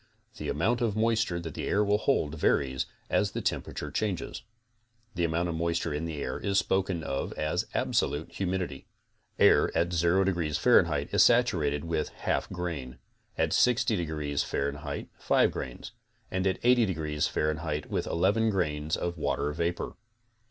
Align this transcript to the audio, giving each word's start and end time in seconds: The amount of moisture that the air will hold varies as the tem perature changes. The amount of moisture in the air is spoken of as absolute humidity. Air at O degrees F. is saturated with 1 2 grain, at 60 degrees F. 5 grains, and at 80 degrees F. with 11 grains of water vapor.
The 0.37 0.49
amount 0.49 0.81
of 0.81 0.95
moisture 0.95 1.39
that 1.41 1.53
the 1.53 1.67
air 1.67 1.83
will 1.83 1.99
hold 1.99 2.33
varies 2.33 2.87
as 3.07 3.33
the 3.33 3.39
tem 3.41 3.61
perature 3.61 3.93
changes. 3.93 4.41
The 5.13 5.23
amount 5.25 5.49
of 5.49 5.53
moisture 5.53 5.93
in 5.93 6.05
the 6.05 6.23
air 6.23 6.39
is 6.39 6.57
spoken 6.57 7.03
of 7.03 7.33
as 7.33 7.67
absolute 7.75 8.31
humidity. 8.31 8.87
Air 9.37 9.69
at 9.77 10.03
O 10.03 10.23
degrees 10.23 10.59
F. 10.65 11.13
is 11.13 11.21
saturated 11.23 11.85
with 11.85 12.09
1 12.23 12.41
2 12.47 12.47
grain, 12.51 12.97
at 13.37 13.53
60 13.53 13.95
degrees 13.95 14.43
F. 14.51 15.05
5 15.19 15.51
grains, 15.51 15.91
and 16.31 16.47
at 16.47 16.57
80 16.63 16.87
degrees 16.87 17.31
F. 17.37 17.85
with 17.85 18.07
11 18.07 18.49
grains 18.49 18.97
of 18.97 19.19
water 19.19 19.51
vapor. 19.53 19.93